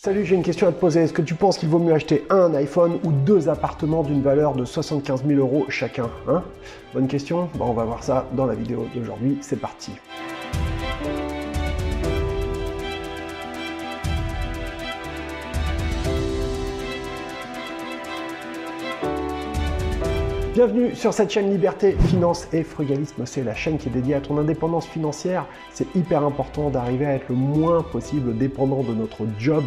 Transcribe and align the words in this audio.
Salut, 0.00 0.24
j'ai 0.24 0.36
une 0.36 0.44
question 0.44 0.68
à 0.68 0.70
te 0.70 0.78
poser. 0.78 1.00
Est-ce 1.00 1.12
que 1.12 1.22
tu 1.22 1.34
penses 1.34 1.58
qu'il 1.58 1.68
vaut 1.68 1.80
mieux 1.80 1.92
acheter 1.92 2.24
un 2.30 2.54
iPhone 2.54 3.00
ou 3.02 3.10
deux 3.10 3.48
appartements 3.48 4.04
d'une 4.04 4.22
valeur 4.22 4.54
de 4.54 4.64
75 4.64 5.24
000 5.26 5.40
euros 5.40 5.66
chacun 5.68 6.08
hein? 6.28 6.44
Bonne 6.94 7.08
question 7.08 7.48
bon, 7.56 7.64
On 7.64 7.72
va 7.72 7.82
voir 7.82 8.04
ça 8.04 8.24
dans 8.34 8.46
la 8.46 8.54
vidéo 8.54 8.86
d'aujourd'hui. 8.94 9.38
C'est 9.40 9.60
parti. 9.60 9.90
Bienvenue 20.58 20.92
sur 20.96 21.14
cette 21.14 21.30
chaîne 21.30 21.52
Liberté, 21.52 21.96
Finance 22.08 22.48
et 22.52 22.64
Frugalisme. 22.64 23.24
C'est 23.26 23.44
la 23.44 23.54
chaîne 23.54 23.78
qui 23.78 23.88
est 23.88 23.92
dédiée 23.92 24.16
à 24.16 24.20
ton 24.20 24.38
indépendance 24.38 24.88
financière. 24.88 25.46
C'est 25.70 25.94
hyper 25.94 26.24
important 26.24 26.68
d'arriver 26.68 27.06
à 27.06 27.14
être 27.14 27.28
le 27.28 27.36
moins 27.36 27.84
possible 27.84 28.36
dépendant 28.36 28.82
de 28.82 28.92
notre 28.92 29.24
job 29.38 29.62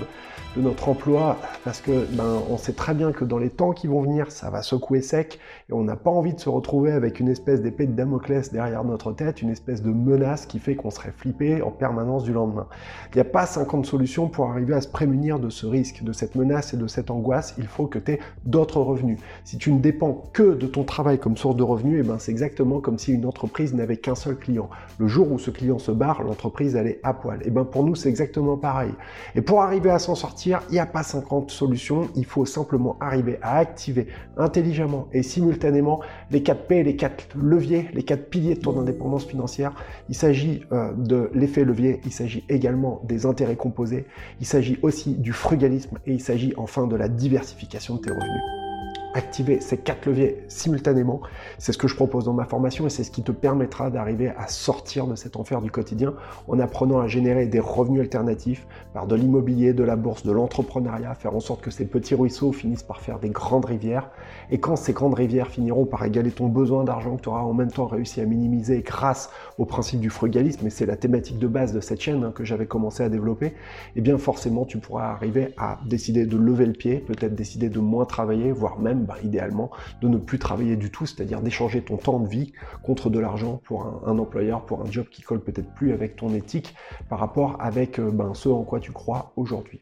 de 0.55 0.61
notre 0.61 0.89
emploi 0.89 1.37
parce 1.63 1.79
que 1.79 2.05
ben, 2.11 2.41
on 2.49 2.57
sait 2.57 2.73
très 2.73 2.93
bien 2.93 3.11
que 3.11 3.23
dans 3.23 3.37
les 3.37 3.49
temps 3.49 3.71
qui 3.71 3.87
vont 3.87 4.01
venir, 4.01 4.31
ça 4.31 4.49
va 4.49 4.61
secouer 4.61 5.01
sec 5.01 5.39
et 5.69 5.73
on 5.73 5.83
n'a 5.83 5.95
pas 5.95 6.11
envie 6.11 6.33
de 6.33 6.39
se 6.39 6.49
retrouver 6.49 6.91
avec 6.91 7.19
une 7.19 7.29
espèce 7.29 7.61
d'épée 7.61 7.87
de 7.87 7.93
Damoclès 7.93 8.51
derrière 8.51 8.83
notre 8.83 9.13
tête, 9.13 9.41
une 9.41 9.49
espèce 9.49 9.81
de 9.81 9.91
menace 9.91 10.45
qui 10.45 10.59
fait 10.59 10.75
qu'on 10.75 10.89
serait 10.89 11.13
flippé 11.15 11.61
en 11.61 11.71
permanence 11.71 12.23
du 12.23 12.33
lendemain. 12.33 12.67
Il 13.13 13.17
n'y 13.17 13.21
a 13.21 13.25
pas 13.25 13.45
50 13.45 13.85
solutions 13.85 14.27
pour 14.27 14.49
arriver 14.49 14.73
à 14.73 14.81
se 14.81 14.87
prémunir 14.87 15.39
de 15.39 15.49
ce 15.49 15.65
risque, 15.65 16.03
de 16.03 16.11
cette 16.11 16.35
menace 16.35 16.73
et 16.73 16.77
de 16.77 16.87
cette 16.87 17.11
angoisse. 17.11 17.55
Il 17.57 17.67
faut 17.67 17.87
que 17.87 17.99
tu 17.99 18.13
aies 18.13 18.19
d'autres 18.45 18.81
revenus. 18.81 19.19
Si 19.45 19.57
tu 19.57 19.71
ne 19.71 19.79
dépends 19.79 20.23
que 20.33 20.55
de 20.55 20.67
ton 20.67 20.83
travail 20.83 21.19
comme 21.19 21.37
source 21.37 21.55
de 21.55 21.63
revenus, 21.63 21.97
et 21.97 21.99
eh 21.99 22.07
ben 22.07 22.17
c'est 22.19 22.31
exactement 22.31 22.79
comme 22.81 22.97
si 22.97 23.13
une 23.13 23.25
entreprise 23.25 23.73
n'avait 23.73 23.97
qu'un 23.97 24.15
seul 24.15 24.35
client. 24.35 24.69
Le 24.97 25.07
jour 25.07 25.31
où 25.31 25.39
ce 25.39 25.51
client 25.51 25.79
se 25.79 25.91
barre, 25.91 26.23
l'entreprise 26.23 26.75
elle 26.75 26.87
est 26.87 26.99
à 27.03 27.13
poil. 27.13 27.39
Et 27.41 27.45
eh 27.47 27.51
ben 27.51 27.63
pour 27.63 27.83
nous 27.83 27.95
c'est 27.95 28.09
exactement 28.09 28.57
pareil. 28.57 28.91
Et 29.35 29.41
pour 29.41 29.61
arriver 29.61 29.89
à 29.89 29.99
s'en 29.99 30.15
sortir 30.15 30.40
il 30.45 30.57
n'y 30.71 30.79
a 30.79 30.85
pas 30.85 31.03
50 31.03 31.51
solutions, 31.51 32.09
il 32.15 32.25
faut 32.25 32.45
simplement 32.45 32.97
arriver 32.99 33.37
à 33.41 33.57
activer 33.57 34.07
intelligemment 34.37 35.07
et 35.13 35.23
simultanément 35.23 36.01
les 36.31 36.43
4 36.43 36.67
P, 36.67 36.83
les 36.83 36.95
4 36.95 37.37
leviers, 37.37 37.89
les 37.93 38.03
4 38.03 38.29
piliers 38.29 38.55
de 38.55 38.61
ton 38.61 38.79
indépendance 38.79 39.25
financière. 39.25 39.73
Il 40.09 40.15
s'agit 40.15 40.63
euh, 40.71 40.93
de 40.93 41.29
l'effet 41.33 41.63
levier, 41.63 42.01
il 42.05 42.11
s'agit 42.11 42.43
également 42.49 43.01
des 43.03 43.25
intérêts 43.25 43.55
composés, 43.55 44.05
il 44.39 44.45
s'agit 44.45 44.79
aussi 44.81 45.15
du 45.15 45.33
frugalisme 45.33 45.99
et 46.05 46.13
il 46.13 46.21
s'agit 46.21 46.53
enfin 46.57 46.87
de 46.87 46.95
la 46.95 47.07
diversification 47.07 47.95
de 47.95 48.01
tes 48.01 48.11
revenus 48.11 48.70
activer 49.13 49.59
ces 49.59 49.77
quatre 49.77 50.05
leviers 50.05 50.43
simultanément. 50.47 51.21
C'est 51.57 51.71
ce 51.71 51.77
que 51.77 51.87
je 51.87 51.95
propose 51.95 52.25
dans 52.25 52.33
ma 52.33 52.45
formation 52.45 52.87
et 52.87 52.89
c'est 52.89 53.03
ce 53.03 53.11
qui 53.11 53.23
te 53.23 53.31
permettra 53.31 53.89
d'arriver 53.89 54.29
à 54.37 54.47
sortir 54.47 55.07
de 55.07 55.15
cet 55.15 55.35
enfer 55.35 55.61
du 55.61 55.71
quotidien 55.71 56.13
en 56.47 56.59
apprenant 56.59 56.99
à 56.99 57.07
générer 57.07 57.45
des 57.45 57.59
revenus 57.59 58.01
alternatifs 58.01 58.67
par 58.93 59.07
de 59.07 59.15
l'immobilier, 59.15 59.73
de 59.73 59.83
la 59.83 59.95
bourse, 59.95 60.23
de 60.25 60.31
l'entrepreneuriat, 60.31 61.13
faire 61.15 61.35
en 61.35 61.39
sorte 61.39 61.61
que 61.61 61.71
ces 61.71 61.85
petits 61.85 62.15
ruisseaux 62.15 62.51
finissent 62.51 62.83
par 62.83 63.01
faire 63.01 63.19
des 63.19 63.29
grandes 63.29 63.65
rivières. 63.65 64.09
Et 64.49 64.59
quand 64.59 64.75
ces 64.75 64.93
grandes 64.93 65.13
rivières 65.13 65.47
finiront 65.47 65.85
par 65.85 66.03
égaler 66.05 66.31
ton 66.31 66.47
besoin 66.47 66.83
d'argent 66.83 67.17
que 67.17 67.21
tu 67.21 67.29
auras 67.29 67.41
en 67.41 67.53
même 67.53 67.71
temps 67.71 67.87
réussi 67.87 68.21
à 68.21 68.25
minimiser 68.25 68.81
grâce 68.81 69.29
au 69.57 69.65
principe 69.65 69.99
du 69.99 70.09
frugalisme, 70.09 70.67
et 70.67 70.69
c'est 70.69 70.85
la 70.85 70.97
thématique 70.97 71.39
de 71.39 71.47
base 71.47 71.73
de 71.73 71.79
cette 71.79 72.01
chaîne 72.01 72.23
hein, 72.23 72.31
que 72.33 72.43
j'avais 72.43 72.65
commencé 72.65 73.03
à 73.03 73.09
développer, 73.09 73.53
eh 73.95 74.01
bien 74.01 74.17
forcément 74.17 74.65
tu 74.65 74.77
pourras 74.77 75.11
arriver 75.11 75.53
à 75.57 75.79
décider 75.85 76.25
de 76.25 76.37
lever 76.37 76.65
le 76.65 76.73
pied, 76.73 76.97
peut-être 76.97 77.35
décider 77.35 77.69
de 77.69 77.79
moins 77.79 78.05
travailler, 78.05 78.51
voire 78.51 78.79
même 78.79 79.00
bah, 79.05 79.17
idéalement, 79.23 79.71
de 80.01 80.07
ne 80.07 80.17
plus 80.17 80.39
travailler 80.39 80.75
du 80.75 80.91
tout, 80.91 81.05
c'est-à-dire 81.05 81.41
d'échanger 81.41 81.81
ton 81.81 81.97
temps 81.97 82.19
de 82.19 82.27
vie 82.27 82.53
contre 82.83 83.09
de 83.09 83.19
l'argent 83.19 83.61
pour 83.63 84.01
un, 84.05 84.17
employeur, 84.17 84.65
pour 84.65 84.81
un 84.81 84.89
job 84.89 85.05
qui 85.11 85.21
colle 85.21 85.41
peut-être 85.41 85.73
plus 85.73 85.93
avec 85.93 86.15
ton 86.15 86.33
éthique 86.33 86.75
par 87.09 87.19
rapport 87.19 87.57
avec 87.59 87.99
euh, 87.99 88.11
ben, 88.11 88.33
ce 88.33 88.49
en 88.49 88.63
quoi 88.63 88.79
tu 88.79 88.91
crois 88.91 89.33
aujourd'hui. 89.35 89.81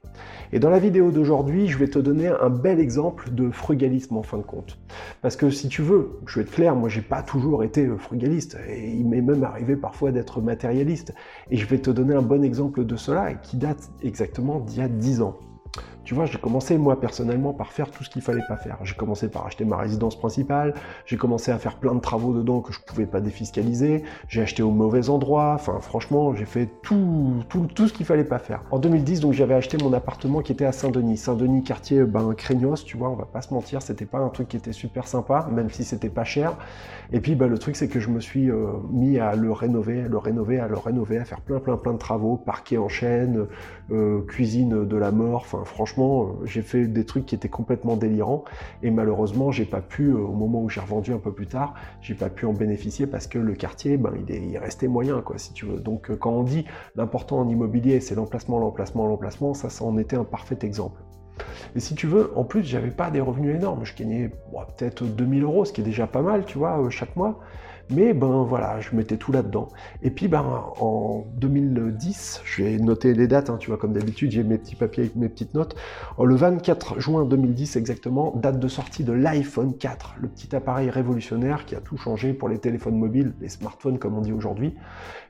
Et 0.52 0.60
dans 0.60 0.70
la 0.70 0.80
vidéo 0.80 1.12
d'aujourd'hui, 1.12 1.68
je 1.68 1.78
vais 1.78 1.88
te 1.88 2.00
donner 2.00 2.28
un 2.28 2.50
bel 2.50 2.80
exemple 2.80 3.32
de 3.32 3.50
frugalisme 3.50 4.18
en 4.18 4.24
fin 4.24 4.38
de 4.38 4.44
compte. 4.44 4.78
Parce 5.22 5.36
que 5.36 5.50
si 5.50 5.68
tu 5.68 5.82
veux, 5.82 6.20
je 6.26 6.36
vais 6.40 6.42
être 6.42 6.52
clair, 6.52 6.76
moi 6.76 6.90
j'ai 6.90 7.02
pas 7.02 7.22
toujours 7.22 7.64
été 7.64 7.86
euh, 7.86 7.98
frugaliste, 7.98 8.58
et 8.68 8.90
il 8.90 9.08
m'est 9.08 9.22
même 9.22 9.44
arrivé 9.44 9.76
parfois 9.76 10.12
d'être 10.12 10.42
matérialiste. 10.42 11.14
Et 11.52 11.58
je 11.58 11.66
vais 11.66 11.80
te 11.80 11.90
donner 11.90 12.16
un 12.16 12.22
bon 12.22 12.44
exemple 12.44 12.86
de 12.86 12.96
cela, 12.96 13.34
qui 13.34 13.58
date 13.58 13.90
exactement 14.02 14.60
d'il 14.60 14.80
y 14.80 14.82
a 14.82 14.88
10 14.88 15.22
ans. 15.22 15.38
Tu 16.10 16.16
vois, 16.16 16.26
j'ai 16.26 16.40
commencé 16.40 16.76
moi 16.80 17.00
personnellement 17.00 17.54
par 17.54 17.72
faire 17.72 17.92
tout 17.92 18.04
ce 18.04 18.10
qu'il 18.10 18.24
fallait 18.24 18.46
pas 18.48 18.58
faire. 18.58 18.80
J'ai 18.82 18.96
commencé 18.96 19.30
par 19.30 19.46
acheter 19.46 19.64
ma 19.64 19.78
résidence 19.78 20.18
principale, 20.18 20.74
j'ai 21.06 21.18
commencé 21.18 21.52
à 21.52 21.60
faire 21.60 21.76
plein 21.76 21.94
de 21.94 22.00
travaux 22.00 22.34
dedans 22.34 22.62
que 22.62 22.74
je 22.74 22.80
pouvais 22.80 23.06
pas 23.06 23.22
défiscaliser, 23.22 24.02
j'ai 24.28 24.42
acheté 24.42 24.64
au 24.64 24.72
mauvais 24.72 25.10
endroit, 25.10 25.52
enfin 25.54 25.80
franchement, 25.80 26.34
j'ai 26.34 26.46
fait 26.46 26.68
tout, 26.82 27.44
tout, 27.48 27.68
tout 27.76 27.88
ce 27.88 27.94
qu'il 27.94 28.08
fallait 28.08 28.24
pas 28.24 28.40
faire. 28.40 28.64
En 28.72 28.80
2010, 28.80 29.20
donc 29.20 29.34
j'avais 29.34 29.54
acheté 29.54 29.78
mon 29.78 29.94
appartement 29.94 30.42
qui 30.42 30.52
était 30.52 30.66
à 30.66 30.72
Saint-Denis. 30.72 31.18
Saint-Denis, 31.18 31.64
quartier 31.64 32.04
ben 32.06 32.34
craignos, 32.34 32.84
tu 32.84 32.98
vois, 32.98 33.10
on 33.10 33.16
va 33.16 33.26
pas 33.26 33.42
se 33.42 33.54
mentir, 33.54 33.84
c'était 33.84 34.06
pas 34.06 34.18
un 34.18 34.30
truc 34.30 34.48
qui 34.48 34.58
était 34.58 34.74
super 34.74 35.08
sympa, 35.08 35.48
même 35.52 35.70
si 35.70 35.84
c'était 35.84 36.10
pas 36.10 36.24
cher. 36.24 36.58
Et 37.12 37.20
puis 37.20 37.36
ben, 37.36 37.46
le 37.46 37.60
truc 37.60 37.76
c'est 37.76 37.88
que 37.88 38.00
je 38.00 38.10
me 38.10 38.20
suis 38.20 38.50
euh, 38.50 38.72
mis 38.90 39.20
à 39.20 39.36
le 39.36 39.52
rénover, 39.52 40.02
à 40.02 40.08
le 40.08 40.18
rénover, 40.18 40.60
à 40.60 40.68
le 40.68 40.78
rénover, 40.78 41.20
à 41.20 41.26
faire 41.26 41.42
plein 41.42 41.60
plein 41.60 41.78
plein 41.78 41.94
de 41.94 42.00
travaux, 42.00 42.36
parquet 42.36 42.80
en 42.80 42.90
chaîne, 42.90 43.46
euh, 43.92 44.22
cuisine 44.26 44.88
de 44.88 44.98
la 44.98 45.12
mort, 45.12 45.44
enfin 45.46 45.59
franchement 45.64 46.24
euh, 46.24 46.46
j'ai 46.46 46.62
fait 46.62 46.86
des 46.88 47.06
trucs 47.06 47.26
qui 47.26 47.36
étaient 47.36 47.50
complètement 47.50 47.96
délirants 47.96 48.44
et 48.84 48.92
malheureusement, 48.92 49.52
j'ai 49.52 49.66
pas 49.66 49.82
pu, 49.82 50.10
euh, 50.10 50.18
au 50.18 50.34
moment 50.34 50.62
où 50.62 50.70
j'ai 50.70 50.82
revendu 50.82 51.14
un 51.14 51.18
peu 51.18 51.34
plus 51.34 51.48
tard, 51.48 51.74
j'ai 52.02 52.16
pas 52.16 52.30
pu 52.30 52.46
en 52.46 52.54
bénéficier 52.54 53.08
parce 53.08 53.28
que 53.28 53.40
le 53.40 53.54
quartier, 53.54 53.98
ben, 53.98 54.14
il, 54.16 54.34
est, 54.34 54.42
il 54.42 54.58
restait 54.58 54.88
moyen, 54.88 55.22
quoi, 55.22 55.38
si 55.38 55.54
tu 55.54 55.66
veux. 55.66 55.80
Donc, 55.80 56.10
euh, 56.10 56.16
quand 56.16 56.32
on 56.32 56.44
dit 56.44 56.66
l'important 56.96 57.40
en 57.40 57.50
immobilier, 57.50 58.00
c'est 58.00 58.16
l'emplacement, 58.16 58.60
l'emplacement, 58.60 59.08
l'emplacement, 59.08 59.54
ça, 59.54 59.70
ça 59.70 59.84
en 59.84 59.98
était 59.98 60.16
un 60.16 60.24
parfait 60.24 60.60
exemple. 60.64 61.02
Et 61.76 61.80
si 61.80 61.96
tu 61.96 62.08
veux, 62.08 62.38
en 62.38 62.44
plus, 62.44 62.64
j'avais 62.64 62.92
pas 62.92 63.12
des 63.12 63.22
revenus 63.22 63.56
énormes. 63.56 63.86
Je 63.86 63.96
gagnais 63.96 64.30
peut-être 64.52 65.06
2000 65.06 65.44
euros, 65.44 65.66
ce 65.66 65.72
qui 65.72 65.82
est 65.82 65.86
déjà 65.86 66.06
pas 66.06 66.22
mal, 66.22 66.46
tu 66.46 66.58
vois, 66.58 66.90
chaque 66.90 67.16
mois. 67.16 67.40
Mais 67.92 68.14
ben 68.14 68.44
voilà, 68.44 68.80
je 68.82 68.96
mettais 68.96 69.18
tout 69.18 69.32
là-dedans. 69.32 69.70
Et 70.04 70.12
puis 70.12 70.28
ben 70.28 70.64
en 70.80 71.26
2010, 71.38 72.42
je 72.46 72.64
vais 72.64 72.78
noter 72.78 73.16
les 73.16 73.28
dates, 73.28 73.50
hein, 73.50 73.58
tu 73.60 73.70
vois, 73.70 73.78
comme 73.78 73.94
d'habitude, 73.94 74.30
j'ai 74.30 74.44
mes 74.44 74.60
petits 74.60 74.76
papiers 74.76 75.04
avec 75.04 75.16
mes 75.16 75.28
petites 75.28 75.56
notes. 75.56 75.76
Le 76.24 76.36
24 76.36 77.00
juin 77.00 77.26
2010 77.26 77.78
exactement, 77.78 78.34
date 78.36 78.60
de 78.60 78.68
sortie 78.68 79.04
de 79.04 79.12
l'iPhone 79.12 79.76
4, 79.76 80.18
le 80.22 80.28
petit 80.28 80.56
appareil 80.56 80.92
révolutionnaire 80.92 81.66
qui 81.66 81.76
a 81.76 81.82
tout 81.82 81.98
changé 81.98 82.34
pour 82.34 82.48
les 82.48 82.60
téléphones 82.60 82.98
mobiles, 82.98 83.34
les 83.42 83.50
smartphones 83.50 83.98
comme 83.98 84.16
on 84.16 84.22
dit 84.22 84.34
aujourd'hui. 84.34 84.76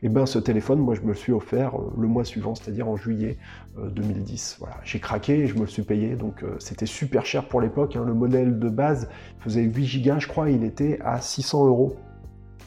Et 0.03 0.09
ben 0.09 0.25
ce 0.25 0.39
téléphone, 0.39 0.79
moi 0.79 0.95
je 0.95 1.01
me 1.01 1.09
le 1.09 1.13
suis 1.13 1.31
offert 1.31 1.75
euh, 1.75 1.93
le 1.97 2.07
mois 2.07 2.25
suivant, 2.25 2.55
c'est-à-dire 2.55 2.89
en 2.89 2.97
juillet 2.97 3.37
2010. 3.77 4.57
Euh, 4.59 4.65
voilà, 4.65 4.75
j'ai 4.83 4.99
craqué 4.99 5.39
et 5.39 5.47
je 5.47 5.55
me 5.55 5.61
le 5.61 5.67
suis 5.67 5.83
payé, 5.83 6.15
donc 6.15 6.43
euh, 6.43 6.55
c'était 6.59 6.85
super 6.85 7.25
cher 7.25 7.47
pour 7.47 7.61
l'époque. 7.61 7.95
Hein. 7.95 8.03
Le 8.05 8.13
modèle 8.13 8.59
de 8.59 8.69
base 8.69 9.09
faisait 9.39 9.63
8 9.63 10.03
Go, 10.03 10.19
je 10.19 10.27
crois, 10.27 10.49
il 10.49 10.63
était 10.63 10.99
à 11.03 11.21
600 11.21 11.67
euros. 11.67 11.95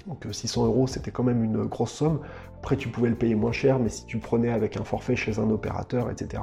Donc 0.07 0.27
600 0.31 0.63
euh, 0.63 0.67
euros, 0.67 0.87
c'était 0.87 1.11
quand 1.11 1.23
même 1.23 1.45
une 1.45 1.65
grosse 1.65 1.93
somme. 1.93 2.21
Après, 2.59 2.77
tu 2.77 2.89
pouvais 2.89 3.09
le 3.09 3.17
payer 3.17 3.35
moins 3.35 3.53
cher, 3.53 3.79
mais 3.79 3.89
si 3.89 4.07
tu 4.07 4.19
prenais 4.19 4.51
avec 4.51 4.77
un 4.77 4.85
forfait 4.85 5.17
chez 5.17 5.39
un 5.39 5.51
opérateur, 5.51 6.11
etc. 6.11 6.43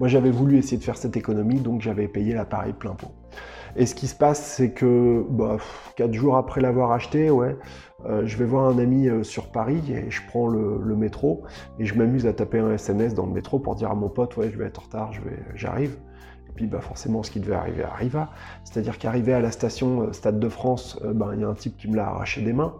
Moi, 0.00 0.08
j'avais 0.08 0.30
voulu 0.30 0.56
essayer 0.56 0.78
de 0.78 0.84
faire 0.84 0.96
cette 0.96 1.16
économie, 1.16 1.60
donc 1.60 1.82
j'avais 1.82 2.08
payé 2.08 2.34
l'appareil 2.34 2.72
plein 2.72 2.94
pot. 2.94 3.12
Et 3.76 3.86
ce 3.86 3.94
qui 3.94 4.06
se 4.06 4.14
passe, 4.14 4.42
c'est 4.42 4.72
que 4.72 5.24
bah, 5.28 5.58
quatre 5.96 6.14
jours 6.14 6.36
après 6.36 6.60
l'avoir 6.60 6.92
acheté, 6.92 7.30
ouais, 7.30 7.56
euh, 8.06 8.22
je 8.26 8.36
vais 8.36 8.44
voir 8.44 8.68
un 8.68 8.78
ami 8.78 9.08
euh, 9.08 9.22
sur 9.22 9.50
Paris 9.50 9.82
et 9.92 10.10
je 10.10 10.20
prends 10.28 10.46
le, 10.46 10.96
métro 10.96 11.42
et 11.78 11.84
je 11.84 11.94
m'amuse 11.94 12.26
à 12.26 12.32
taper 12.32 12.58
un 12.58 12.72
SMS 12.72 13.14
dans 13.14 13.26
le 13.26 13.32
métro 13.32 13.58
pour 13.58 13.74
dire 13.74 13.90
à 13.90 13.94
mon 13.94 14.08
pote, 14.08 14.36
ouais, 14.36 14.50
je 14.50 14.58
vais 14.58 14.66
être 14.66 14.80
en 14.80 14.84
retard, 14.84 15.12
j'arrive. 15.54 15.96
Puis 16.58 16.66
bah, 16.66 16.80
forcément, 16.80 17.22
ce 17.22 17.30
qui 17.30 17.38
devait 17.38 17.54
arriver 17.54 17.84
arriva. 17.84 18.30
C'est-à-dire 18.64 18.98
qu'arrivé 18.98 19.32
à 19.32 19.38
la 19.38 19.52
station 19.52 20.12
Stade 20.12 20.40
de 20.40 20.48
France, 20.48 20.98
ben, 21.04 21.30
il 21.34 21.42
y 21.42 21.44
a 21.44 21.48
un 21.48 21.54
type 21.54 21.76
qui 21.76 21.88
me 21.88 21.94
l'a 21.94 22.08
arraché 22.08 22.42
des 22.42 22.52
mains. 22.52 22.74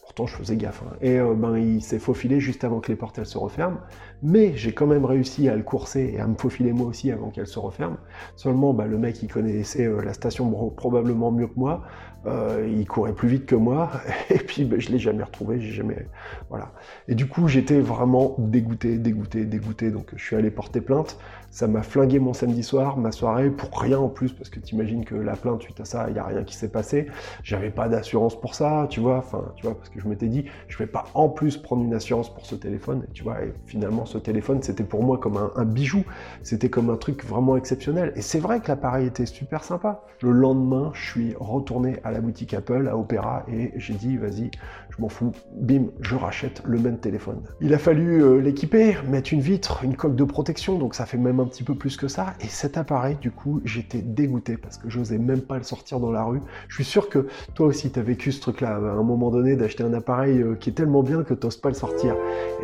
Pourtant, 0.00 0.26
je 0.26 0.34
faisais 0.34 0.56
gaffe. 0.56 0.82
Hein. 0.82 0.96
Et 1.02 1.20
euh, 1.20 1.34
ben, 1.34 1.56
il 1.56 1.80
s'est 1.82 2.00
faufilé 2.00 2.40
juste 2.40 2.64
avant 2.64 2.80
que 2.80 2.88
les 2.88 2.96
portes 2.96 3.22
se 3.22 3.38
referment. 3.38 3.78
Mais 4.22 4.56
j'ai 4.56 4.72
quand 4.72 4.86
même 4.86 5.04
réussi 5.04 5.48
à 5.48 5.56
le 5.56 5.64
courser 5.64 6.12
et 6.14 6.20
à 6.20 6.26
me 6.28 6.36
faufiler 6.36 6.72
moi 6.72 6.86
aussi 6.86 7.10
avant 7.10 7.30
qu'elle 7.30 7.48
se 7.48 7.58
referme. 7.58 7.96
Seulement, 8.36 8.72
ben, 8.72 8.86
le 8.86 8.96
mec, 8.96 9.20
il 9.22 9.28
connaissait 9.28 9.86
euh, 9.86 10.00
la 10.00 10.12
station 10.12 10.50
probablement 10.76 11.32
mieux 11.32 11.48
que 11.48 11.58
moi. 11.58 11.82
Euh, 12.24 12.68
il 12.72 12.86
courait 12.86 13.14
plus 13.14 13.28
vite 13.28 13.46
que 13.46 13.56
moi. 13.56 13.90
Et 14.30 14.38
puis, 14.38 14.64
ben, 14.64 14.80
je 14.80 14.90
l'ai 14.90 15.00
jamais 15.00 15.24
retrouvé. 15.24 15.60
J'ai 15.60 15.72
jamais. 15.72 16.06
Voilà. 16.50 16.70
Et 17.08 17.16
du 17.16 17.26
coup, 17.26 17.48
j'étais 17.48 17.80
vraiment 17.80 18.36
dégoûté, 18.38 18.96
dégoûté, 18.98 19.44
dégoûté. 19.44 19.90
Donc, 19.90 20.10
je 20.14 20.22
suis 20.22 20.36
allé 20.36 20.50
porter 20.50 20.80
plainte. 20.80 21.18
Ça 21.50 21.66
m'a 21.66 21.82
flingué 21.82 22.18
mon 22.18 22.32
samedi 22.32 22.62
soir, 22.62 22.96
ma 22.96 23.12
soirée, 23.12 23.50
pour 23.50 23.78
rien 23.78 23.98
en 23.98 24.08
plus, 24.08 24.32
parce 24.32 24.48
que 24.48 24.58
t'imagines 24.58 25.04
que 25.04 25.14
la 25.14 25.36
plainte 25.36 25.62
suite 25.62 25.80
à 25.80 25.84
ça, 25.84 26.06
il 26.08 26.14
n'y 26.14 26.18
a 26.18 26.24
rien 26.24 26.44
qui 26.44 26.56
s'est 26.56 26.70
passé. 26.70 27.08
J'avais 27.42 27.70
pas 27.70 27.90
d'assurance 27.90 28.40
pour 28.40 28.54
ça, 28.54 28.86
tu 28.88 29.00
vois. 29.00 29.18
Enfin, 29.18 29.52
tu 29.56 29.66
vois, 29.66 29.76
parce 29.76 29.90
que 29.90 30.00
je 30.00 30.08
m'étais 30.08 30.28
dit, 30.28 30.46
je 30.68 30.78
vais 30.78 30.86
pas 30.86 31.04
en 31.12 31.28
plus 31.28 31.58
prendre 31.58 31.84
une 31.84 31.92
assurance 31.92 32.32
pour 32.32 32.46
ce 32.46 32.54
téléphone. 32.54 33.04
Tu 33.12 33.22
vois, 33.22 33.42
et 33.42 33.52
finalement, 33.66 34.06
ce 34.12 34.18
téléphone, 34.18 34.62
c'était 34.62 34.84
pour 34.84 35.02
moi 35.02 35.18
comme 35.18 35.38
un, 35.56 35.64
bijou. 35.64 36.04
C'était 36.42 36.68
comme 36.68 36.90
un 36.90 36.96
truc 36.96 37.24
vraiment 37.24 37.56
exceptionnel. 37.56 38.12
Et 38.16 38.22
c'est 38.22 38.38
vrai 38.38 38.60
que 38.60 38.68
l'appareil 38.68 39.06
était 39.06 39.26
super 39.26 39.64
sympa. 39.64 40.04
Le 40.22 40.30
lendemain, 40.30 40.90
je 40.94 41.10
suis 41.10 41.34
retourné 41.38 41.96
à 42.04 42.12
la 42.12 42.20
boutique 42.20 42.54
Apple, 42.54 42.88
à 42.88 42.96
Opera, 42.96 43.44
et 43.52 43.72
j'ai 43.76 43.94
dit, 43.94 44.16
vas-y, 44.16 44.50
je 44.90 45.00
m'en 45.00 45.08
fous, 45.08 45.32
bim, 45.56 45.86
je 46.00 46.14
rachète 46.14 46.62
le 46.64 46.78
même 46.78 46.98
téléphone. 46.98 47.40
Il 47.60 47.74
a 47.74 47.78
fallu 47.78 48.22
euh, 48.22 48.38
l'équiper, 48.38 48.96
mettre 49.08 49.32
une 49.32 49.40
vitre, 49.40 49.80
une 49.82 49.96
coque 49.96 50.14
de 50.14 50.24
protection, 50.24 50.78
donc 50.78 50.94
ça 50.94 51.06
fait 51.06 51.18
même 51.18 51.40
un 51.40 51.46
petit 51.46 51.64
peu 51.64 51.74
plus 51.74 51.96
que 51.96 52.08
ça. 52.08 52.34
Et 52.40 52.46
cet 52.46 52.76
appareil, 52.76 53.16
du 53.20 53.30
coup, 53.30 53.60
j'étais 53.64 54.02
dégoûté 54.02 54.56
parce 54.56 54.78
que 54.78 54.88
j'osais 54.88 55.18
même 55.18 55.40
pas 55.40 55.56
le 55.56 55.64
sortir 55.64 55.98
dans 55.98 56.12
la 56.12 56.22
rue. 56.22 56.40
Je 56.68 56.74
suis 56.74 56.84
sûr 56.84 57.08
que 57.08 57.26
toi 57.54 57.66
aussi, 57.66 57.90
tu 57.90 57.98
as 57.98 58.02
vécu 58.02 58.30
ce 58.30 58.40
truc-là, 58.40 58.76
à 58.76 58.78
un 58.78 59.02
moment 59.02 59.30
donné, 59.30 59.56
d'acheter 59.56 59.82
un 59.82 59.94
appareil 59.94 60.40
euh, 60.40 60.54
qui 60.54 60.70
est 60.70 60.74
tellement 60.74 61.02
bien 61.02 61.22
que 61.22 61.34
tu 61.34 61.48
pas 61.60 61.68
le 61.68 61.74
sortir. 61.74 62.14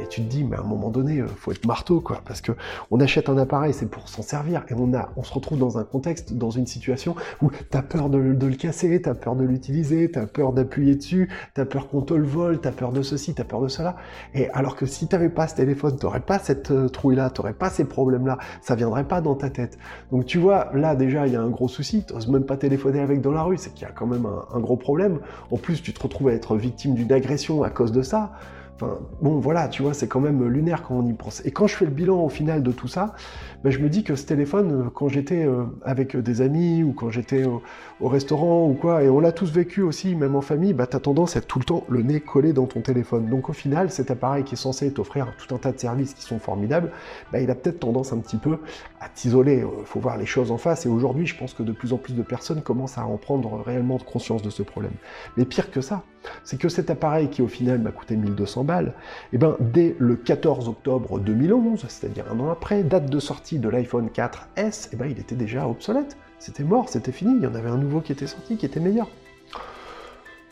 Et 0.00 0.06
tu 0.06 0.22
te 0.22 0.26
dis, 0.26 0.44
mais 0.44 0.56
à 0.56 0.60
un 0.60 0.64
moment 0.64 0.90
donné, 0.90 1.20
euh, 1.20 1.26
faut 1.38 1.52
être 1.52 1.66
marteau, 1.66 2.00
quoi, 2.00 2.20
parce 2.26 2.40
que 2.40 2.52
on 2.90 3.00
achète 3.00 3.28
un 3.28 3.38
appareil, 3.38 3.72
c'est 3.72 3.90
pour 3.90 4.08
s'en 4.08 4.22
servir. 4.22 4.64
Et 4.68 4.74
on, 4.74 5.22
se 5.22 5.32
retrouve 5.32 5.58
dans 5.58 5.78
un 5.78 5.84
contexte, 5.84 6.34
dans 6.34 6.50
une 6.50 6.66
situation 6.66 7.14
où 7.42 7.50
tu 7.50 7.76
as 7.76 7.82
peur 7.82 8.08
de, 8.10 8.18
le 8.18 8.56
casser, 8.56 9.00
tu 9.02 9.08
as 9.08 9.14
peur 9.14 9.36
de 9.36 9.44
l'utiliser, 9.44 10.10
tu 10.10 10.18
as 10.18 10.26
peur 10.26 10.52
d'appuyer 10.52 10.94
dessus, 10.94 11.28
tu 11.54 11.60
as 11.60 11.66
peur 11.66 11.88
qu'on 11.88 12.02
te 12.02 12.14
le 12.14 12.24
vole, 12.24 12.60
tu 12.60 12.68
as 12.68 12.72
peur 12.72 12.92
de 12.92 13.02
ceci, 13.02 13.34
tu 13.34 13.40
as 13.40 13.44
peur 13.44 13.60
de 13.60 13.68
cela. 13.68 13.96
Et 14.34 14.48
alors 14.50 14.76
que 14.76 14.86
si 14.86 15.06
tu 15.06 15.14
n'avais 15.14 15.28
pas 15.28 15.48
ce 15.48 15.56
téléphone, 15.56 15.96
tu 15.98 16.06
n'aurais 16.06 16.20
pas 16.20 16.38
cette 16.38 16.70
euh, 16.70 16.88
trouille-là, 16.88 17.30
tu 17.30 17.40
n'aurais 17.40 17.54
pas 17.54 17.70
ces 17.70 17.84
problèmes-là, 17.84 18.38
ça 18.62 18.74
viendrait 18.74 19.04
pas 19.04 19.20
dans 19.20 19.34
ta 19.34 19.50
tête. 19.50 19.78
Donc 20.10 20.26
tu 20.26 20.38
vois, 20.38 20.70
là 20.74 20.94
déjà, 20.94 21.26
il 21.26 21.32
y 21.32 21.36
a 21.36 21.42
un 21.42 21.50
gros 21.50 21.68
souci, 21.68 22.04
tu 22.06 22.14
n'oses 22.14 22.28
même 22.28 22.44
pas 22.44 22.56
téléphoner 22.56 23.00
avec 23.00 23.20
dans 23.20 23.32
la 23.32 23.42
rue, 23.42 23.58
c'est 23.58 23.72
qu'il 23.74 23.82
y 23.82 23.90
a 23.90 23.92
quand 23.92 24.06
même 24.06 24.26
un, 24.26 24.60
gros 24.60 24.76
problème. 24.76 25.20
En 25.50 25.56
plus, 25.56 25.82
tu 25.82 25.92
te 25.92 26.02
retrouves 26.02 26.28
à 26.28 26.32
être 26.32 26.56
victime 26.56 26.94
d'une 26.94 27.12
agression 27.12 27.62
à 27.62 27.70
cause 27.70 27.92
de 27.92 28.02
ça. 28.02 28.32
Enfin, 28.80 29.00
bon, 29.20 29.40
voilà, 29.40 29.66
tu 29.66 29.82
vois, 29.82 29.92
c'est 29.92 30.06
quand 30.06 30.20
même 30.20 30.46
lunaire 30.46 30.84
quand 30.84 30.94
on 30.94 31.04
y 31.04 31.12
pense. 31.12 31.44
Et 31.44 31.50
quand 31.50 31.66
je 31.66 31.74
fais 31.74 31.84
le 31.84 31.90
bilan 31.90 32.22
au 32.22 32.28
final 32.28 32.62
de 32.62 32.70
tout 32.70 32.86
ça, 32.86 33.16
ben, 33.64 33.70
je 33.70 33.80
me 33.80 33.88
dis 33.88 34.04
que 34.04 34.14
ce 34.14 34.24
téléphone, 34.24 34.86
euh, 34.86 34.90
quand 34.94 35.08
j'étais 35.08 35.44
euh, 35.44 35.64
avec 35.82 36.16
des 36.16 36.42
amis 36.42 36.84
ou 36.84 36.92
quand 36.92 37.10
j'étais 37.10 37.44
au, 37.44 37.60
restaurant 38.00 38.68
ou 38.68 38.74
quoi, 38.74 39.02
et 39.02 39.08
on 39.08 39.18
l'a 39.18 39.32
tous 39.32 39.50
vécu 39.50 39.82
aussi, 39.82 40.14
même 40.14 40.36
en 40.36 40.42
famille, 40.42 40.74
bah, 40.74 40.86
tu 40.86 40.96
as 40.96 41.00
tendance 41.00 41.34
à 41.34 41.40
être 41.40 41.48
tout 41.48 41.58
le 41.58 41.64
temps 41.64 41.82
le 41.88 42.02
nez 42.02 42.20
collé 42.20 42.52
dans 42.52 42.66
ton 42.66 42.80
téléphone. 42.80 43.28
Donc 43.28 43.48
au 43.48 43.52
final, 43.52 43.90
cet 43.90 44.12
appareil 44.12 44.44
qui 44.44 44.54
est 44.54 44.58
censé 44.58 44.92
t'offrir 44.92 45.26
tout 45.38 45.52
un 45.52 45.58
tas 45.58 45.72
de 45.72 45.80
services 45.80 46.14
qui 46.14 46.22
sont 46.22 46.38
formidables, 46.38 46.92
bah, 47.32 47.40
il 47.40 47.50
a 47.50 47.56
peut-être 47.56 47.80
tendance 47.80 48.12
un 48.12 48.18
petit 48.18 48.36
peu 48.36 48.58
à 49.00 49.08
t'isoler. 49.08 49.56
Il 49.56 49.64
euh, 49.64 49.84
faut 49.86 49.98
voir 49.98 50.16
les 50.18 50.26
choses 50.26 50.52
en 50.52 50.58
face. 50.58 50.86
Et 50.86 50.88
aujourd'hui, 50.88 51.26
je 51.26 51.36
pense 51.36 51.52
que 51.52 51.64
de 51.64 51.72
plus 51.72 51.92
en 51.92 51.98
plus 51.98 52.14
de 52.14 52.22
personnes 52.22 52.62
commencent 52.62 52.98
à 52.98 53.04
en 53.04 53.16
prendre 53.16 53.60
réellement 53.60 53.98
conscience 53.98 54.42
de 54.42 54.50
ce 54.50 54.62
problème. 54.62 54.94
Mais 55.36 55.44
pire 55.44 55.72
que 55.72 55.80
ça, 55.80 56.04
c'est 56.44 56.58
que 56.58 56.68
cet 56.68 56.90
appareil 56.90 57.28
qui 57.28 57.42
au 57.42 57.48
final 57.48 57.78
m'a 57.78 57.90
coûté 57.90 58.16
1200 58.16 58.64
balles, 58.64 58.88
et 58.88 59.36
eh 59.36 59.38
ben, 59.38 59.56
dès 59.60 59.96
le 59.98 60.16
14 60.16 60.68
octobre 60.68 61.18
2011, 61.18 61.84
c'est-à-dire 61.88 62.24
un 62.32 62.40
an 62.40 62.50
après, 62.50 62.82
date 62.82 63.10
de 63.10 63.18
sortie 63.18 63.58
de 63.58 63.68
l'iPhone 63.68 64.08
4S, 64.08 64.90
eh 64.92 64.96
ben, 64.96 65.06
il 65.06 65.18
était 65.18 65.36
déjà 65.36 65.66
obsolète. 65.66 66.16
C'était 66.38 66.64
mort, 66.64 66.88
c'était 66.88 67.12
fini. 67.12 67.34
Il 67.36 67.42
y 67.42 67.46
en 67.46 67.54
avait 67.54 67.68
un 67.68 67.78
nouveau 67.78 68.00
qui 68.00 68.12
était 68.12 68.26
sorti, 68.26 68.56
qui 68.56 68.66
était 68.66 68.80
meilleur. 68.80 69.08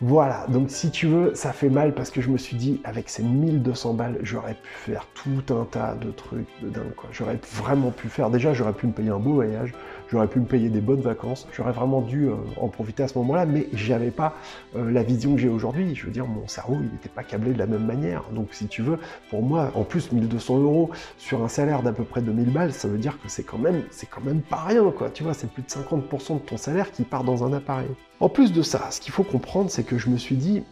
Voilà, 0.02 0.44
donc 0.50 0.70
si 0.70 0.90
tu 0.90 1.06
veux, 1.06 1.34
ça 1.34 1.54
fait 1.54 1.70
mal 1.70 1.94
parce 1.94 2.10
que 2.10 2.20
je 2.20 2.28
me 2.28 2.36
suis 2.36 2.54
dit, 2.54 2.82
avec 2.84 3.08
ces 3.08 3.22
1200 3.22 3.94
balles, 3.94 4.18
j'aurais 4.20 4.52
pu 4.52 4.68
faire 4.68 5.06
tout 5.14 5.54
un 5.54 5.64
tas 5.64 5.94
de 5.94 6.10
trucs 6.10 6.46
de 6.60 6.68
dingue, 6.68 6.94
quoi. 6.94 7.08
J'aurais 7.12 7.38
vraiment 7.54 7.90
pu 7.92 8.10
faire, 8.10 8.28
déjà, 8.28 8.52
j'aurais 8.52 8.74
pu 8.74 8.86
me 8.86 8.92
payer 8.92 9.08
un 9.08 9.18
beau 9.18 9.32
voyage, 9.32 9.72
j'aurais 10.10 10.26
pu 10.26 10.38
me 10.38 10.44
payer 10.44 10.68
des 10.68 10.82
bonnes 10.82 11.00
vacances, 11.00 11.48
j'aurais 11.50 11.72
vraiment 11.72 12.02
dû 12.02 12.28
euh, 12.28 12.34
en 12.60 12.68
profiter 12.68 13.04
à 13.04 13.08
ce 13.08 13.16
moment-là, 13.16 13.46
mais 13.46 13.68
j'avais 13.72 14.10
pas 14.10 14.34
euh, 14.76 14.90
la 14.90 15.02
vision 15.02 15.34
que 15.34 15.40
j'ai 15.40 15.48
aujourd'hui. 15.48 15.94
Je 15.94 16.04
veux 16.04 16.12
dire, 16.12 16.26
mon 16.26 16.46
cerveau, 16.46 16.76
il 16.78 16.92
n'était 16.92 17.08
pas 17.08 17.22
câblé 17.22 17.54
de 17.54 17.58
la 17.58 17.66
même 17.66 17.86
manière. 17.86 18.24
Donc, 18.32 18.48
si 18.52 18.66
tu 18.66 18.82
veux, 18.82 18.98
pour 19.30 19.40
moi, 19.40 19.70
en 19.74 19.84
plus, 19.84 20.12
1200 20.12 20.58
euros 20.58 20.90
sur 21.16 21.42
un 21.42 21.48
salaire 21.48 21.82
d'à 21.82 21.92
peu 21.92 22.04
près 22.04 22.20
2000 22.20 22.52
balles, 22.52 22.74
ça 22.74 22.86
veut 22.86 22.98
dire 22.98 23.18
que 23.22 23.30
c'est 23.30 23.44
quand 23.44 23.58
même, 23.58 23.82
c'est 23.90 24.10
quand 24.10 24.22
même 24.22 24.42
pas 24.42 24.62
rien, 24.66 24.90
quoi. 24.90 25.08
Tu 25.08 25.22
vois, 25.22 25.32
c'est 25.32 25.50
plus 25.50 25.62
de 25.62 25.68
50% 25.68 26.34
de 26.34 26.38
ton 26.40 26.58
salaire 26.58 26.92
qui 26.92 27.04
part 27.04 27.24
dans 27.24 27.44
un 27.44 27.54
appareil. 27.54 27.88
En 28.18 28.30
plus 28.30 28.50
de 28.50 28.62
ça, 28.62 28.90
ce 28.90 29.00
qu'il 29.00 29.12
faut 29.12 29.24
comprendre, 29.24 29.70
c'est 29.70 29.84
que 29.86 29.98
je 29.98 30.10
me 30.10 30.16
suis 30.16 30.36
dit 30.36 30.62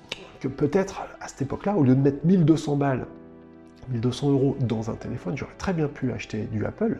que 0.40 0.48
peut-être 0.48 1.02
à 1.20 1.28
cette 1.28 1.42
époque-là, 1.42 1.74
au 1.74 1.82
lieu 1.82 1.94
de 1.94 2.00
mettre 2.00 2.24
1200 2.26 2.76
balles, 2.76 3.06
1200 3.90 4.30
euros 4.30 4.56
dans 4.60 4.90
un 4.90 4.94
téléphone, 4.94 5.36
j'aurais 5.36 5.54
très 5.56 5.72
bien 5.72 5.88
pu 5.88 6.12
acheter 6.12 6.42
du 6.52 6.64
Apple. 6.66 6.98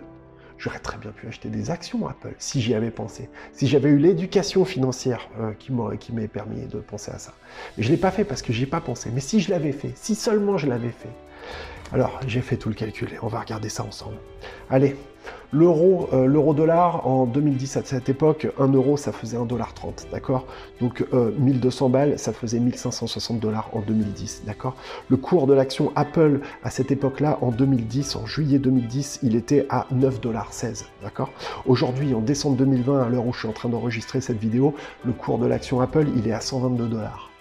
J'aurais 0.56 0.78
très 0.78 0.96
bien 0.96 1.10
pu 1.10 1.26
acheter 1.26 1.48
des 1.48 1.70
actions 1.70 2.06
Apple 2.06 2.34
si 2.38 2.60
j'y 2.60 2.74
avais 2.74 2.92
pensé. 2.92 3.28
Si 3.52 3.66
j'avais 3.66 3.88
eu 3.88 3.98
l'éducation 3.98 4.64
financière 4.64 5.28
euh, 5.40 5.52
qui 5.52 6.12
m'ait 6.12 6.28
permis 6.28 6.66
de 6.66 6.78
penser 6.78 7.10
à 7.10 7.18
ça. 7.18 7.34
Mais 7.76 7.82
je 7.82 7.88
ne 7.88 7.94
l'ai 7.94 8.00
pas 8.00 8.12
fait 8.12 8.24
parce 8.24 8.40
que 8.40 8.52
j'ai 8.52 8.66
pas 8.66 8.80
pensé. 8.80 9.10
Mais 9.12 9.20
si 9.20 9.40
je 9.40 9.50
l'avais 9.50 9.72
fait, 9.72 9.92
si 9.96 10.14
seulement 10.14 10.56
je 10.56 10.68
l'avais 10.68 10.90
fait. 10.90 11.10
Alors, 11.92 12.18
j'ai 12.26 12.40
fait 12.40 12.56
tout 12.56 12.68
le 12.68 12.74
calcul 12.74 13.12
et 13.12 13.18
on 13.22 13.28
va 13.28 13.40
regarder 13.40 13.68
ça 13.68 13.84
ensemble. 13.84 14.16
Allez, 14.68 14.96
L'euro, 15.52 16.08
euh, 16.12 16.26
l'euro-dollar 16.26 17.06
en 17.06 17.26
2010 17.26 17.76
à 17.76 17.84
cette 17.84 18.08
époque, 18.08 18.48
1 18.58 18.72
euro 18.72 18.96
ça 18.96 19.12
faisait 19.12 19.36
1,30$, 19.36 20.10
d'accord? 20.10 20.46
Donc 20.80 21.06
1200 21.12 21.86
euh, 21.86 21.88
balles, 21.88 22.18
ça 22.18 22.32
faisait 22.32 22.58
1560 22.58 23.38
dollars 23.38 23.70
en 23.72 23.80
2010, 23.80 24.42
d'accord? 24.46 24.74
Le 25.08 25.16
cours 25.16 25.46
de 25.46 25.54
l'action 25.54 25.92
Apple 25.94 26.40
à 26.64 26.70
cette 26.70 26.90
époque-là, 26.90 27.38
en 27.40 27.52
2010, 27.52 28.16
en 28.16 28.26
juillet 28.26 28.58
2010, 28.58 29.20
il 29.22 29.36
était 29.36 29.66
à 29.70 29.86
9,16$, 29.94 30.86
d'accord? 31.02 31.30
Aujourd'hui, 31.66 32.14
en 32.14 32.20
décembre 32.20 32.56
2020, 32.56 33.02
à 33.02 33.08
l'heure 33.08 33.26
où 33.26 33.32
je 33.32 33.38
suis 33.38 33.48
en 33.48 33.52
train 33.52 33.68
d'enregistrer 33.68 34.20
cette 34.20 34.38
vidéo, 34.38 34.74
le 35.04 35.12
cours 35.12 35.38
de 35.38 35.46
l'action 35.46 35.80
Apple, 35.80 36.06
il 36.16 36.26
est 36.26 36.32
à 36.32 36.40
122 36.40 36.88
dollars. 36.88 37.33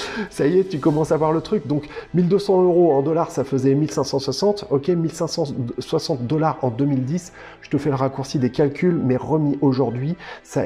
ça 0.30 0.46
y 0.46 0.58
est, 0.58 0.68
tu 0.68 0.78
commences 0.78 1.12
à 1.12 1.16
voir 1.16 1.32
le 1.32 1.40
truc. 1.40 1.66
Donc 1.66 1.88
1200 2.14 2.62
euros 2.62 2.92
en 2.92 3.02
dollars, 3.02 3.30
ça 3.30 3.44
faisait 3.44 3.74
1560. 3.74 4.66
Ok, 4.70 4.88
1560 4.88 6.26
dollars 6.26 6.58
en 6.62 6.70
2010. 6.70 7.32
Je 7.60 7.70
te 7.70 7.78
fais 7.78 7.90
le 7.90 7.96
raccourci 7.96 8.38
des 8.38 8.50
calculs, 8.50 9.00
mais 9.02 9.16
remis 9.16 9.58
aujourd'hui. 9.60 10.16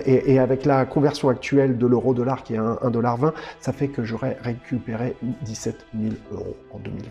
Et, 0.05 0.39
avec 0.39 0.65
la 0.65 0.85
conversion 0.85 1.29
actuelle 1.29 1.79
de 1.79 1.87
l'euro-dollar 1.87 2.43
qui 2.43 2.55
est 2.55 2.59
1,20$, 2.59 3.33
ça 3.61 3.73
fait 3.73 3.89
que 3.89 4.05
j'aurais 4.05 4.37
récupéré 4.43 5.17
17 5.43 5.87
000 5.99 6.15
euros 6.33 6.57
en 6.73 6.79
2020. 6.79 7.11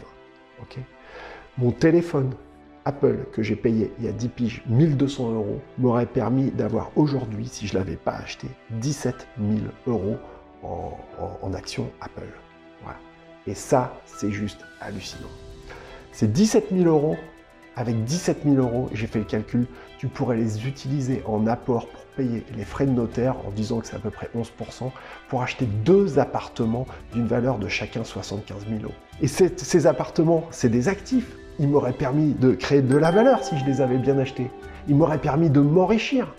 Ok 0.62 0.78
Mon 1.58 1.72
téléphone 1.72 2.32
Apple 2.86 3.26
que 3.32 3.42
j'ai 3.42 3.56
payé 3.56 3.92
il 4.00 4.06
y 4.06 4.08
a 4.08 4.12
10 4.12 4.28
piges 4.30 4.64
1200 4.68 5.34
euros 5.34 5.60
m'aurait 5.80 6.06
permis 6.06 6.52
d'avoir 6.52 6.92
aujourd'hui, 6.96 7.48
si 7.48 7.66
je 7.66 7.74
ne 7.74 7.80
l'avais 7.80 7.96
pas 7.96 8.12
acheté, 8.12 8.48
17 8.70 9.28
000 9.40 9.52
euros 9.88 10.18
en, 10.63 11.54
action 11.54 11.90
Apple. 12.02 12.28
Et 13.48 13.54
ça, 13.54 14.02
c'est 14.06 14.31
juste 14.31 14.62
hallucinant. 14.81 15.30
C'est 16.12 16.31
17 16.31 16.69
000 16.75 16.90
euros. 16.90 17.16
Avec 17.78 18.06
17 18.06 18.44
000 18.46 18.56
euros, 18.56 18.90
j'ai 18.94 19.06
fait 19.06 19.19
le 19.19 19.25
calcul, 19.25 19.68
tu 19.98 20.07
pourrais 20.07 20.38
les 20.38 20.66
utiliser 20.66 21.22
en 21.28 21.46
apport 21.46 21.90
pour 21.90 22.06
payer 22.16 22.46
les 22.56 22.63
frais 22.63 22.86
de 22.86 22.92
notaire, 22.92 23.36
en 23.46 23.52
disant 23.52 23.81
que 23.81 23.88
c'est 23.88 23.98
à 23.98 24.00
peu 24.00 24.12
près 24.12 24.30
11%, 24.34 24.92
pour 25.28 25.42
acheter 25.42 25.66
deux 25.66 26.18
appartements 26.18 26.88
d'une 27.12 27.28
valeur 27.28 27.58
de 27.60 27.68
chacun 27.68 28.06
75 28.06 28.66
000 28.69 28.84
euros. 28.84 28.94
Et 29.22 29.28
ces 29.28 29.88
appartements, 29.88 30.46
c'est 30.51 30.69
des 30.69 30.88
actifs. 30.88 31.36
Ils 31.60 31.68
m'auraient 31.68 31.92
permis 31.92 32.34
de 32.34 32.54
créer 32.54 32.81
de 32.81 32.96
la 32.96 33.12
valeur 33.12 33.44
si 33.44 33.58
je 33.58 33.66
les 33.66 33.81
avais 33.81 33.98
bien 33.98 34.18
achetés. 34.19 34.50
Ils 34.88 34.96
m'auraient 34.96 35.19
permis 35.19 35.50
de 35.50 35.60
m'enrichir. 35.60 36.34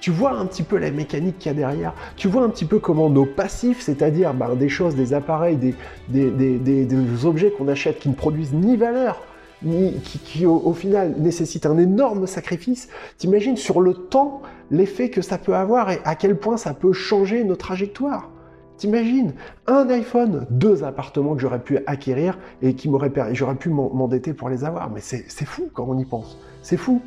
Tu 0.00 0.10
vois 0.10 0.32
un 0.32 0.46
petit 0.46 0.62
peu 0.62 0.76
la 0.76 0.90
mécanique 0.90 1.38
qu'il 1.38 1.50
y 1.50 1.54
a 1.54 1.56
derrière. 1.56 1.94
Tu 2.16 2.28
vois 2.28 2.42
un 2.42 2.50
petit 2.50 2.64
peu 2.64 2.78
comment 2.78 3.08
nos 3.08 3.24
passifs, 3.24 3.80
c'est-à-dire 3.80 4.34
ben, 4.34 4.54
des 4.54 4.68
choses, 4.68 4.94
des 4.94 5.14
appareils, 5.14 5.56
des, 5.56 7.24
objets 7.24 7.50
qu'on 7.50 7.68
achète 7.68 7.98
qui 7.98 8.08
ne 8.08 8.14
produisent 8.14 8.52
ni 8.52 8.76
valeur, 8.76 9.22
ni, 9.62 9.94
qui, 10.00 10.44
au, 10.46 10.72
final 10.72 11.14
nécessitent 11.18 11.66
un 11.66 11.78
énorme 11.78 12.26
sacrifice, 12.26 12.88
t'imagines 13.16 13.56
sur 13.56 13.80
le 13.80 13.94
temps 13.94 14.42
l'effet 14.70 15.10
que 15.10 15.22
ça 15.22 15.38
peut 15.38 15.54
avoir 15.54 15.90
et 15.90 16.00
à 16.04 16.16
quel 16.16 16.36
point 16.38 16.56
ça 16.56 16.74
peut 16.74 16.92
changer 16.92 17.44
nos 17.44 17.56
trajectoires. 17.56 18.30
T'imagines 18.76 19.34
un 19.68 19.88
iPhone, 19.88 20.46
deux 20.50 20.82
appartements 20.82 21.34
que 21.34 21.40
j'aurais 21.40 21.62
pu 21.62 21.78
acquérir 21.86 22.38
et 22.60 22.74
qui 22.74 22.88
m'auraient 22.88 23.12
j'aurais 23.32 23.54
pu 23.54 23.70
m'endetter 23.70 24.34
pour 24.34 24.48
les 24.48 24.64
avoir. 24.64 24.90
Mais 24.90 25.00
c'est 25.00 25.44
fou 25.44 25.70
quand 25.72 25.86
on 25.88 25.96
y 25.96 26.04
pense. 26.04 26.38
C'est 26.60 26.76
fou. 26.76 27.00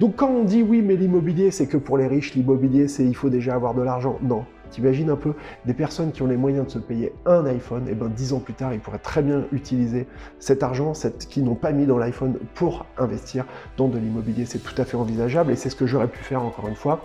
Donc 0.00 0.16
quand 0.16 0.30
on 0.30 0.44
dit 0.44 0.62
oui, 0.62 0.82
mais 0.82 0.96
l'immobilier, 0.96 1.50
c'est 1.50 1.66
que 1.66 1.76
pour 1.76 1.98
les 1.98 2.06
riches, 2.06 2.34
l'immobilier, 2.34 2.88
c'est 2.88 3.04
il 3.04 3.14
faut 3.14 3.30
déjà 3.30 3.54
avoir 3.54 3.74
de 3.74 3.82
l'argent. 3.82 4.18
Non. 4.22 4.44
T'imagines 4.70 5.08
un 5.08 5.16
peu 5.16 5.32
des 5.64 5.72
personnes 5.72 6.12
qui 6.12 6.22
ont 6.22 6.26
les 6.26 6.36
moyens 6.36 6.66
de 6.66 6.70
se 6.70 6.78
payer 6.78 7.12
un 7.24 7.46
iPhone, 7.46 7.88
et 7.88 7.94
ben 7.94 8.08
dix 8.08 8.34
ans 8.34 8.40
plus 8.40 8.52
tard, 8.52 8.74
ils 8.74 8.80
pourraient 8.80 8.98
très 8.98 9.22
bien 9.22 9.44
utiliser 9.50 10.06
cet 10.38 10.62
argent, 10.62 10.92
cette, 10.92 11.26
qu'ils 11.26 11.44
n'ont 11.44 11.54
pas 11.54 11.72
mis 11.72 11.86
dans 11.86 11.96
l'iPhone, 11.96 12.38
pour 12.54 12.84
investir 12.98 13.46
dans 13.78 13.88
de 13.88 13.98
l'immobilier. 13.98 14.44
C'est 14.44 14.58
tout 14.58 14.74
à 14.80 14.84
fait 14.84 14.96
envisageable 14.96 15.52
et 15.52 15.56
c'est 15.56 15.70
ce 15.70 15.76
que 15.76 15.86
j'aurais 15.86 16.08
pu 16.08 16.18
faire 16.18 16.42
encore 16.42 16.68
une 16.68 16.76
fois 16.76 17.00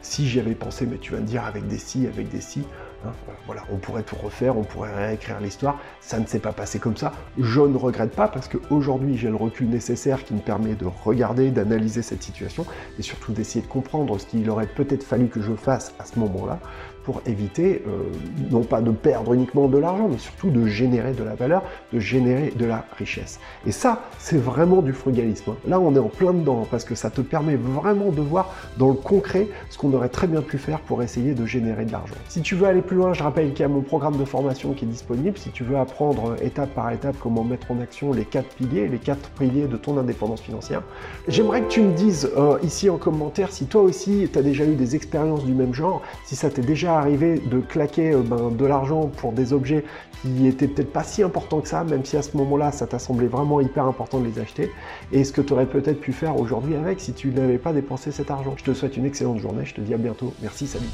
si 0.00 0.26
j'y 0.26 0.40
avais 0.40 0.54
pensé. 0.54 0.86
Mais 0.86 0.98
tu 0.98 1.12
vas 1.12 1.20
me 1.20 1.26
dire 1.26 1.44
avec 1.44 1.66
des 1.66 1.78
si, 1.78 2.06
avec 2.06 2.28
des 2.28 2.40
si. 2.40 2.62
Hein, 3.06 3.12
voilà, 3.46 3.62
on 3.72 3.76
pourrait 3.76 4.02
tout 4.02 4.16
refaire, 4.16 4.56
on 4.56 4.64
pourrait 4.64 4.94
réécrire 4.94 5.40
l'histoire. 5.40 5.78
Ça 6.00 6.18
ne 6.18 6.26
s'est 6.26 6.38
pas 6.38 6.52
passé 6.52 6.78
comme 6.78 6.96
ça. 6.96 7.12
Je 7.38 7.60
ne 7.60 7.76
regrette 7.76 8.14
pas 8.14 8.28
parce 8.28 8.48
qu'aujourd'hui, 8.48 9.16
j'ai 9.16 9.28
le 9.28 9.36
recul 9.36 9.68
nécessaire 9.68 10.24
qui 10.24 10.34
me 10.34 10.40
permet 10.40 10.74
de 10.74 10.86
regarder, 10.86 11.50
d'analyser 11.50 12.02
cette 12.02 12.22
situation 12.22 12.66
et 12.98 13.02
surtout 13.02 13.32
d'essayer 13.32 13.64
de 13.64 13.70
comprendre 13.70 14.18
ce 14.18 14.26
qu'il 14.26 14.48
aurait 14.50 14.66
peut-être 14.66 15.02
fallu 15.02 15.28
que 15.28 15.40
je 15.40 15.52
fasse 15.52 15.94
à 15.98 16.04
ce 16.04 16.18
moment-là 16.18 16.58
pour 17.06 17.22
éviter, 17.24 17.84
euh, 17.86 18.02
non 18.50 18.64
pas 18.64 18.80
de 18.80 18.90
perdre 18.90 19.32
uniquement 19.32 19.68
de 19.68 19.78
l'argent, 19.78 20.08
mais 20.10 20.18
surtout 20.18 20.50
de 20.50 20.66
générer 20.66 21.12
de 21.12 21.22
la 21.22 21.36
valeur, 21.36 21.62
de 21.92 22.00
générer 22.00 22.50
de 22.50 22.66
la 22.66 22.84
richesse. 22.98 23.38
Et 23.64 23.70
ça, 23.70 24.02
c'est 24.18 24.36
vraiment 24.36 24.82
du 24.82 24.92
frugalisme. 24.92 25.52
Hein. 25.52 25.56
Là, 25.68 25.78
on 25.78 25.94
est 25.94 26.00
en 26.00 26.08
plein 26.08 26.32
dedans, 26.32 26.66
parce 26.68 26.82
que 26.82 26.96
ça 26.96 27.08
te 27.08 27.20
permet 27.20 27.54
vraiment 27.54 28.10
de 28.10 28.20
voir 28.20 28.52
dans 28.76 28.88
le 28.88 28.94
concret 28.94 29.46
ce 29.70 29.78
qu'on 29.78 29.92
aurait 29.92 30.08
très 30.08 30.26
bien 30.26 30.42
pu 30.42 30.58
faire 30.58 30.80
pour 30.80 31.00
essayer 31.00 31.34
de 31.34 31.46
générer 31.46 31.84
de 31.84 31.92
l'argent. 31.92 32.16
Si 32.28 32.42
tu 32.42 32.56
veux 32.56 32.66
aller 32.66 32.82
plus 32.82 32.95
je 33.12 33.22
rappelle 33.22 33.50
qu'il 33.52 33.60
y 33.60 33.64
a 33.64 33.68
mon 33.68 33.82
programme 33.82 34.16
de 34.16 34.24
formation 34.24 34.72
qui 34.72 34.84
est 34.84 34.88
disponible 34.88 35.36
si 35.36 35.50
tu 35.50 35.64
veux 35.64 35.76
apprendre 35.76 36.36
étape 36.42 36.70
par 36.74 36.90
étape 36.90 37.16
comment 37.20 37.44
mettre 37.44 37.70
en 37.70 37.80
action 37.80 38.12
les 38.12 38.24
quatre 38.24 38.48
piliers, 38.56 38.88
les 38.88 38.98
quatre 38.98 39.30
piliers 39.30 39.66
de 39.66 39.76
ton 39.76 39.98
indépendance 39.98 40.40
financière. 40.40 40.82
J'aimerais 41.28 41.62
que 41.62 41.68
tu 41.68 41.82
me 41.82 41.92
dises 41.92 42.30
euh, 42.36 42.58
ici 42.62 42.88
en 42.88 42.96
commentaire 42.96 43.52
si 43.52 43.66
toi 43.66 43.82
aussi 43.82 44.28
tu 44.32 44.38
as 44.38 44.42
déjà 44.42 44.64
eu 44.64 44.74
des 44.74 44.96
expériences 44.96 45.44
du 45.44 45.52
même 45.52 45.74
genre, 45.74 46.02
si 46.24 46.36
ça 46.36 46.50
t'est 46.50 46.62
déjà 46.62 46.98
arrivé 46.98 47.38
de 47.38 47.60
claquer 47.60 48.12
euh, 48.12 48.22
ben, 48.22 48.50
de 48.50 48.64
l'argent 48.64 49.10
pour 49.16 49.32
des 49.32 49.52
objets 49.52 49.84
qui 50.22 50.46
étaient 50.46 50.68
peut-être 50.68 50.92
pas 50.92 51.04
si 51.04 51.22
importants 51.22 51.60
que 51.60 51.68
ça, 51.68 51.84
même 51.84 52.04
si 52.04 52.16
à 52.16 52.22
ce 52.22 52.36
moment-là 52.36 52.72
ça 52.72 52.86
t'a 52.86 52.98
semblé 52.98 53.26
vraiment 53.26 53.60
hyper 53.60 53.84
important 53.84 54.18
de 54.20 54.26
les 54.26 54.38
acheter, 54.38 54.70
et 55.12 55.24
ce 55.24 55.32
que 55.32 55.40
tu 55.40 55.52
aurais 55.52 55.66
peut-être 55.66 56.00
pu 56.00 56.12
faire 56.12 56.38
aujourd'hui 56.38 56.74
avec 56.74 57.00
si 57.00 57.12
tu 57.12 57.28
n'avais 57.28 57.58
pas 57.58 57.72
dépensé 57.72 58.10
cet 58.10 58.30
argent. 58.30 58.54
Je 58.56 58.64
te 58.64 58.74
souhaite 58.74 58.96
une 58.96 59.06
excellente 59.06 59.38
journée, 59.38 59.64
je 59.64 59.74
te 59.74 59.80
dis 59.80 59.94
à 59.94 59.98
bientôt, 59.98 60.32
merci, 60.42 60.66
salut 60.66 60.86